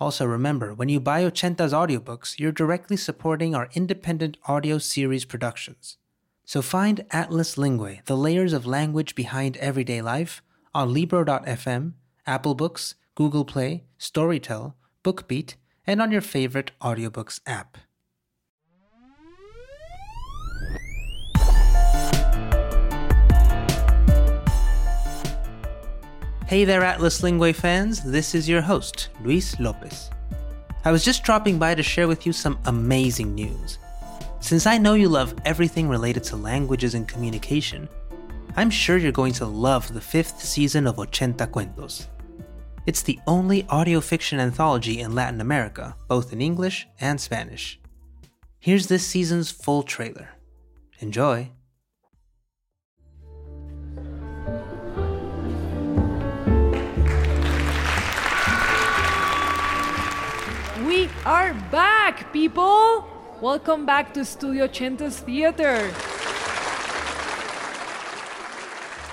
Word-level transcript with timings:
Also, 0.00 0.24
remember 0.24 0.72
when 0.72 0.88
you 0.88 0.98
buy 0.98 1.22
Ochenta's 1.22 1.74
audiobooks, 1.74 2.38
you're 2.38 2.52
directly 2.52 2.96
supporting 2.96 3.54
our 3.54 3.68
independent 3.74 4.38
audio 4.46 4.78
series 4.78 5.26
productions. 5.26 5.98
So 6.46 6.62
find 6.62 7.04
Atlas 7.10 7.56
Linguae, 7.56 8.04
the 8.06 8.16
layers 8.16 8.54
of 8.54 8.66
language 8.66 9.14
behind 9.14 9.58
everyday 9.58 10.00
life, 10.00 10.42
on 10.74 10.92
Libro.fm, 10.92 11.92
Apple 12.26 12.54
Books, 12.54 12.94
Google 13.14 13.44
Play, 13.44 13.84
Storytel, 13.98 14.74
BookBeat, 15.04 15.54
and 15.86 16.00
on 16.00 16.10
your 16.10 16.22
favorite 16.22 16.70
audiobooks 16.80 17.40
app. 17.46 17.76
Hey 26.50 26.64
there, 26.64 26.82
Atlas 26.82 27.20
Linguae 27.20 27.54
fans. 27.54 28.02
This 28.02 28.34
is 28.34 28.48
your 28.48 28.60
host, 28.60 29.10
Luis 29.22 29.60
Lopez. 29.60 30.10
I 30.84 30.90
was 30.90 31.04
just 31.04 31.22
dropping 31.22 31.60
by 31.60 31.76
to 31.76 31.82
share 31.84 32.08
with 32.08 32.26
you 32.26 32.32
some 32.32 32.58
amazing 32.64 33.36
news. 33.36 33.78
Since 34.40 34.66
I 34.66 34.76
know 34.76 34.94
you 34.94 35.08
love 35.08 35.32
everything 35.44 35.88
related 35.88 36.24
to 36.24 36.34
languages 36.34 36.94
and 36.94 37.06
communication, 37.06 37.88
I'm 38.56 38.68
sure 38.68 38.96
you're 38.96 39.12
going 39.12 39.34
to 39.34 39.46
love 39.46 39.94
the 39.94 40.00
fifth 40.00 40.40
season 40.40 40.88
of 40.88 40.96
Ochenta 40.96 41.46
Cuentos. 41.48 42.08
It's 42.84 43.02
the 43.02 43.20
only 43.28 43.64
audio 43.68 44.00
fiction 44.00 44.40
anthology 44.40 44.98
in 44.98 45.14
Latin 45.14 45.40
America, 45.40 45.94
both 46.08 46.32
in 46.32 46.40
English 46.40 46.88
and 47.00 47.20
Spanish. 47.20 47.78
Here's 48.58 48.88
this 48.88 49.06
season's 49.06 49.52
full 49.52 49.84
trailer. 49.84 50.30
Enjoy! 50.98 51.52
Are 61.26 61.52
back, 61.70 62.32
people! 62.32 63.06
Welcome 63.42 63.84
back 63.84 64.14
to 64.14 64.24
Studio 64.24 64.66
Ochenta's 64.66 65.20
Theater. 65.20 65.90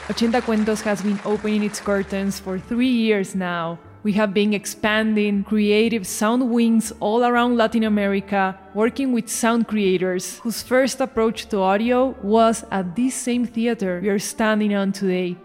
Ochenta 0.07 0.41
Cuentos 0.41 0.81
has 0.81 1.01
been 1.01 1.19
opening 1.25 1.63
its 1.63 1.81
curtains 1.81 2.39
for 2.39 2.59
three 2.59 2.87
years 2.87 3.35
now. 3.35 3.77
We 4.03 4.13
have 4.13 4.33
been 4.33 4.53
expanding 4.53 5.43
creative 5.43 6.07
sound 6.07 6.49
wings 6.49 6.93
all 7.01 7.25
around 7.25 7.57
Latin 7.57 7.83
America, 7.83 8.57
working 8.73 9.11
with 9.11 9.27
sound 9.27 9.67
creators 9.67 10.39
whose 10.39 10.63
first 10.63 11.01
approach 11.01 11.47
to 11.49 11.59
audio 11.59 12.15
was 12.23 12.63
at 12.71 12.95
this 12.95 13.15
same 13.15 13.45
theater 13.45 13.99
we 14.01 14.07
are 14.07 14.19
standing 14.19 14.73
on 14.73 14.93
today. 14.93 15.35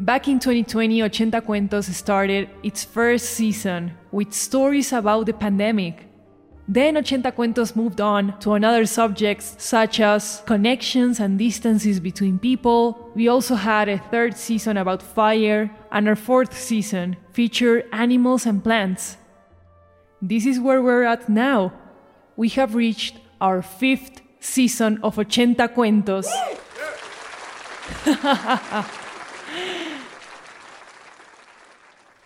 Back 0.00 0.26
in 0.26 0.40
2020, 0.40 0.98
Ochenta 1.02 1.40
Cuentos 1.40 1.88
started 1.94 2.50
its 2.64 2.82
first 2.82 3.26
season 3.26 3.92
with 4.10 4.32
stories 4.32 4.92
about 4.92 5.26
the 5.26 5.32
pandemic. 5.32 6.08
Then 6.66 6.96
Ochenta 6.96 7.32
Cuentos 7.32 7.76
moved 7.76 8.00
on 8.00 8.36
to 8.40 8.54
another 8.54 8.86
subjects 8.86 9.54
such 9.58 10.00
as 10.00 10.42
connections 10.46 11.20
and 11.20 11.38
distances 11.38 12.00
between 12.00 12.40
people. 12.40 13.12
We 13.14 13.28
also 13.28 13.54
had 13.54 13.88
a 13.88 13.98
third 13.98 14.36
season 14.36 14.78
about 14.78 15.00
fire, 15.00 15.70
and 15.92 16.08
our 16.08 16.16
fourth 16.16 16.58
season 16.58 17.16
featured 17.32 17.84
animals 17.92 18.46
and 18.46 18.64
plants. 18.64 19.16
This 20.20 20.44
is 20.44 20.58
where 20.58 20.82
we're 20.82 21.04
at 21.04 21.28
now. 21.28 21.72
We 22.36 22.48
have 22.48 22.74
reached 22.74 23.18
our 23.40 23.62
fifth 23.62 24.22
season 24.40 24.98
of 25.04 25.16
Ochenta 25.16 25.72
Cuentos. 25.72 26.26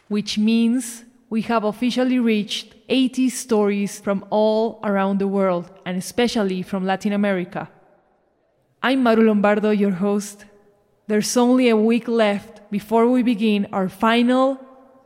which 0.08 0.38
means 0.38 1.04
we 1.30 1.42
have 1.42 1.64
officially 1.64 2.19
reached 2.19 2.74
80 2.88 3.28
stories 3.28 4.00
from 4.00 4.24
all 4.30 4.80
around 4.82 5.19
the 5.19 5.28
world, 5.28 5.70
and 5.84 5.96
especially 5.98 6.62
from 6.62 6.86
Latin 6.86 7.12
America. 7.12 7.69
I'm 8.82 9.02
Maru 9.02 9.26
Lombardo, 9.26 9.70
your 9.70 9.92
host. 9.92 10.47
There's 11.06 11.36
only 11.36 11.68
a 11.68 11.76
week 11.76 12.08
left 12.08 12.70
before 12.70 13.08
we 13.08 13.22
begin 13.22 13.68
our 13.72 13.88
final 13.88 14.58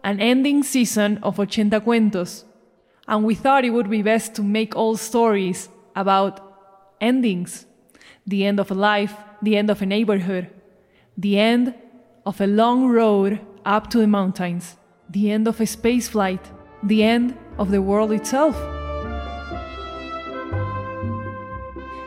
and 0.04 0.20
ending 0.20 0.62
season 0.62 1.18
of 1.22 1.36
Ochenta 1.36 1.80
Cuentos, 1.80 2.44
and 3.08 3.24
we 3.24 3.34
thought 3.34 3.64
it 3.64 3.70
would 3.70 3.90
be 3.90 4.02
best 4.02 4.34
to 4.34 4.42
make 4.42 4.76
all 4.76 4.96
stories 4.96 5.68
about 5.96 6.40
endings 7.00 7.66
the 8.24 8.44
end 8.44 8.60
of 8.60 8.70
a 8.70 8.74
life, 8.74 9.14
the 9.42 9.56
end 9.56 9.68
of 9.68 9.82
a 9.82 9.86
neighborhood, 9.86 10.48
the 11.18 11.38
end 11.38 11.74
of 12.24 12.40
a 12.40 12.46
long 12.46 12.86
road 12.86 13.40
up 13.64 13.90
to 13.90 13.98
the 13.98 14.06
mountains 14.06 14.76
the 15.12 15.30
end 15.30 15.46
of 15.46 15.60
a 15.60 15.66
space 15.66 16.08
flight, 16.08 16.40
the 16.82 17.02
end 17.02 17.36
of 17.58 17.70
the 17.70 17.82
world 17.82 18.12
itself. 18.12 18.56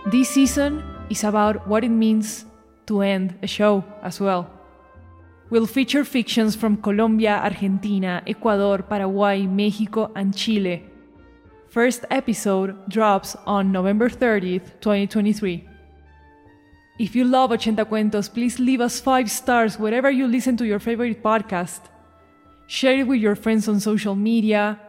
This 0.08 0.30
season 0.30 0.84
is 1.10 1.24
about 1.24 1.68
what 1.68 1.84
it 1.84 1.90
means 1.90 2.46
to 2.88 3.02
end 3.02 3.36
a 3.44 3.48
show 3.48 3.84
as 4.02 4.20
well. 4.20 4.50
We'll 5.52 5.68
feature 5.68 6.04
fictions 6.04 6.56
from 6.56 6.78
Colombia, 6.78 7.40
Argentina, 7.44 8.24
Ecuador, 8.26 8.80
Paraguay, 8.82 9.46
Mexico, 9.46 10.12
and 10.16 10.36
Chile. 10.36 10.84
First 11.70 12.06
episode 12.10 12.90
drops 12.90 13.36
on 13.46 13.72
November 13.72 14.10
30th, 14.10 14.82
2023. 14.82 15.68
If 16.98 17.16
you 17.16 17.26
love 17.26 17.52
Ochenta 17.52 17.86
Cuentos, 17.86 18.34
please 18.34 18.58
leave 18.58 18.82
us 18.82 19.00
five 19.00 19.30
stars 19.30 19.78
wherever 19.78 20.10
you 20.10 20.28
listen 20.28 20.58
to 20.58 20.66
your 20.66 20.80
favorite 20.80 21.22
podcast 21.22 21.82
share 22.68 23.00
it 23.00 23.08
with 23.08 23.20
your 23.20 23.36
friends 23.36 23.68
on 23.68 23.80
social 23.80 24.16
media, 24.16 24.80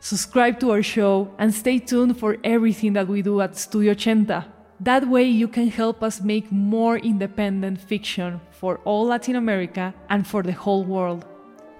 subscribe 0.00 0.60
to 0.60 0.70
our 0.70 0.82
show, 0.82 1.32
and 1.38 1.54
stay 1.54 1.78
tuned 1.78 2.18
for 2.18 2.36
everything 2.44 2.92
that 2.94 3.08
we 3.08 3.22
do 3.22 3.40
at 3.40 3.56
Studio 3.56 3.94
Ochenta. 3.94 4.44
That 4.80 5.08
way, 5.08 5.24
you 5.24 5.48
can 5.48 5.68
help 5.68 6.02
us 6.02 6.20
make 6.20 6.50
more 6.50 6.98
independent 6.98 7.80
fiction 7.80 8.40
for 8.50 8.78
all 8.84 9.06
Latin 9.06 9.36
America 9.36 9.94
and 10.10 10.26
for 10.26 10.42
the 10.42 10.52
whole 10.52 10.84
world. 10.84 11.24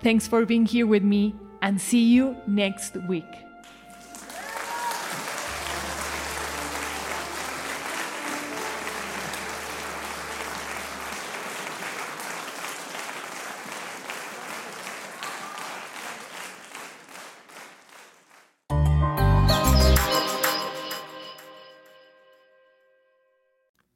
Thanks 0.01 0.27
for 0.27 0.47
being 0.47 0.67
here 0.67 0.87
with 0.87 1.03
me, 1.03 1.35
and 1.61 1.81
see 1.81 2.05
you 2.05 2.37
next 2.47 2.97
week. 3.09 3.25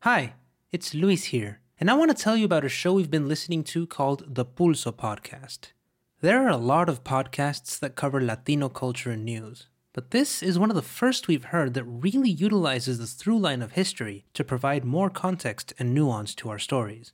Hi, 0.03 0.34
it's 0.70 0.94
Luis 0.94 1.25
here, 1.25 1.59
and 1.81 1.91
I 1.91 1.94
want 1.94 2.16
to 2.16 2.22
tell 2.22 2.36
you 2.36 2.44
about 2.44 2.64
a 2.64 2.69
show 2.69 2.92
we've 2.92 3.10
been 3.10 3.26
listening 3.26 3.64
to 3.64 3.84
called 3.84 4.32
the 4.32 4.44
Pulso 4.44 4.92
Podcast. 4.92 5.72
There 6.20 6.41
are 6.47 6.50
a 6.50 6.56
lot 6.56 6.88
of 6.88 7.03
podcasts 7.03 7.76
that 7.81 7.97
cover 7.97 8.20
Latino 8.20 8.69
culture 8.69 9.10
and 9.10 9.25
news, 9.25 9.66
but 9.92 10.12
this 10.12 10.41
is 10.41 10.56
one 10.56 10.70
of 10.70 10.76
the 10.76 10.82
first 10.82 11.26
we've 11.26 11.46
heard 11.46 11.75
that 11.75 11.82
really 11.82 12.31
utilizes 12.31 12.99
the 12.99 13.08
through 13.08 13.40
line 13.40 13.61
of 13.61 13.72
history 13.72 14.25
to 14.34 14.44
provide 14.44 14.84
more 14.84 15.11
context 15.11 15.72
and 15.81 15.93
nuance 15.93 16.32
to 16.37 16.49
our 16.49 16.61
stories. 16.61 17.12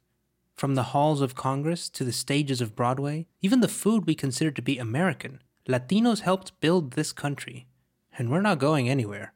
From 0.55 0.75
the 0.75 0.91
halls 0.93 1.23
of 1.23 1.35
Congress 1.35 1.89
to 1.89 2.05
the 2.05 2.13
stages 2.13 2.61
of 2.61 2.77
Broadway, 2.77 3.27
even 3.41 3.61
the 3.61 3.67
food 3.67 4.05
we 4.05 4.15
consider 4.15 4.51
to 4.51 4.61
be 4.61 4.77
American, 4.77 5.41
Latinos 5.67 6.21
helped 6.21 6.61
build 6.61 6.91
this 6.91 7.13
country. 7.13 7.67
And 8.19 8.31
we're 8.31 8.43
not 8.43 8.59
going 8.59 8.91
anywhere. 8.91 9.33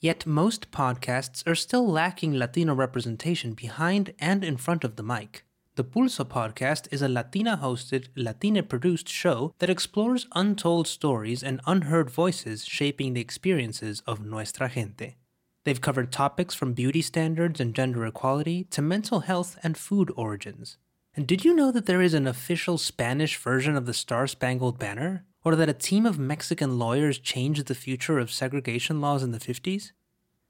Yet 0.00 0.26
most 0.26 0.70
podcasts 0.70 1.46
are 1.46 1.54
still 1.54 1.86
lacking 1.86 2.34
Latino 2.34 2.74
representation 2.74 3.54
behind 3.54 4.12
and 4.18 4.44
in 4.44 4.58
front 4.58 4.84
of 4.84 4.96
the 4.96 5.02
mic. 5.02 5.44
The 5.76 5.84
Pulso 5.84 6.24
podcast 6.24 6.88
is 6.90 7.02
a 7.02 7.08
Latina 7.08 7.58
hosted, 7.62 8.08
Latina 8.14 8.62
produced 8.62 9.08
show 9.08 9.54
that 9.58 9.70
explores 9.70 10.26
untold 10.34 10.86
stories 10.86 11.42
and 11.42 11.60
unheard 11.66 12.10
voices 12.10 12.64
shaping 12.66 13.14
the 13.14 13.20
experiences 13.20 14.02
of 14.06 14.24
nuestra 14.24 14.68
gente. 14.68 15.16
They've 15.64 15.80
covered 15.80 16.12
topics 16.12 16.54
from 16.54 16.74
beauty 16.74 17.02
standards 17.02 17.58
and 17.58 17.74
gender 17.74 18.06
equality 18.06 18.64
to 18.70 18.82
mental 18.82 19.20
health 19.20 19.58
and 19.62 19.76
food 19.76 20.12
origins. 20.14 20.76
And 21.14 21.26
did 21.26 21.44
you 21.44 21.54
know 21.54 21.72
that 21.72 21.86
there 21.86 22.02
is 22.02 22.14
an 22.14 22.26
official 22.26 22.78
Spanish 22.78 23.36
version 23.36 23.76
of 23.76 23.86
the 23.86 23.94
Star 23.94 24.26
Spangled 24.26 24.78
Banner? 24.78 25.24
Or 25.46 25.54
that 25.54 25.68
a 25.68 25.72
team 25.72 26.06
of 26.06 26.18
Mexican 26.18 26.76
lawyers 26.76 27.20
changed 27.20 27.66
the 27.66 27.74
future 27.76 28.18
of 28.18 28.32
segregation 28.32 29.00
laws 29.00 29.22
in 29.22 29.30
the 29.30 29.38
50s? 29.38 29.92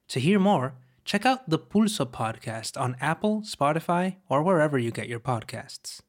To 0.08 0.18
hear 0.18 0.38
more, 0.38 0.76
check 1.04 1.26
out 1.26 1.50
the 1.50 1.58
Pulso 1.58 2.06
podcast 2.10 2.80
on 2.80 2.96
Apple, 2.98 3.42
Spotify, 3.42 4.16
or 4.30 4.42
wherever 4.42 4.78
you 4.78 4.90
get 4.90 5.06
your 5.06 5.20
podcasts. 5.20 6.00